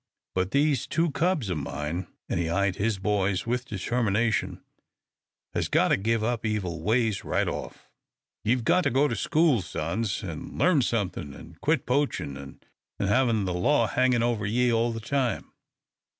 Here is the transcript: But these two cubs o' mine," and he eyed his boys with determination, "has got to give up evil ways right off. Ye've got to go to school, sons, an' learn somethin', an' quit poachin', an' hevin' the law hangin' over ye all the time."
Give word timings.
But 0.33 0.49
these 0.49 0.87
two 0.87 1.11
cubs 1.11 1.51
o' 1.51 1.55
mine," 1.55 2.07
and 2.27 2.39
he 2.39 2.49
eyed 2.49 2.77
his 2.77 2.97
boys 2.97 3.45
with 3.45 3.65
determination, 3.67 4.63
"has 5.53 5.67
got 5.69 5.89
to 5.89 5.95
give 5.97 6.23
up 6.23 6.43
evil 6.43 6.81
ways 6.81 7.23
right 7.23 7.47
off. 7.47 7.87
Ye've 8.43 8.63
got 8.63 8.81
to 8.85 8.89
go 8.89 9.07
to 9.07 9.15
school, 9.15 9.61
sons, 9.61 10.23
an' 10.23 10.57
learn 10.57 10.81
somethin', 10.81 11.35
an' 11.35 11.59
quit 11.61 11.85
poachin', 11.85 12.35
an' 12.35 12.61
hevin' 12.97 13.45
the 13.45 13.53
law 13.53 13.85
hangin' 13.85 14.23
over 14.23 14.47
ye 14.47 14.73
all 14.73 14.91
the 14.91 15.01
time." 15.01 15.53